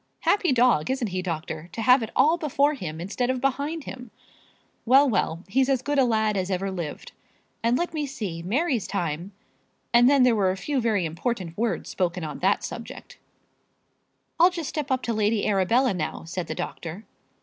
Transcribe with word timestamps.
"Happy 0.21 0.51
dog, 0.51 0.89
isn't 0.89 1.09
he, 1.09 1.21
doctor? 1.21 1.69
to 1.71 1.83
have 1.83 2.01
it 2.01 2.09
all 2.15 2.35
before 2.35 2.73
him 2.73 2.99
instead 2.99 3.29
of 3.29 3.39
behind 3.39 3.83
him. 3.83 4.09
Well, 4.83 5.07
well; 5.07 5.43
he's 5.47 5.69
as 5.69 5.83
good 5.83 5.99
a 5.99 6.05
lad 6.05 6.35
as 6.35 6.49
ever 6.49 6.71
lived, 6.71 6.79
as 6.81 6.81
ever 6.81 6.89
lived. 6.95 7.11
And 7.61 7.77
let 7.77 7.93
me 7.93 8.07
see; 8.07 8.41
Mary's 8.41 8.87
time" 8.87 9.31
And 9.93 10.09
then 10.09 10.23
there 10.23 10.35
were 10.35 10.49
a 10.49 10.57
few 10.57 10.81
very 10.81 11.05
important 11.05 11.55
words 11.55 11.91
spoken 11.91 12.23
on 12.23 12.39
that 12.39 12.63
subject. 12.63 13.19
"I'll 14.39 14.49
just 14.49 14.69
step 14.69 14.89
up 14.89 15.03
to 15.03 15.13
Lady 15.13 15.45
Arabella 15.45 15.93
now," 15.93 16.23
said 16.25 16.47
the 16.47 16.55
doctor. 16.55 17.05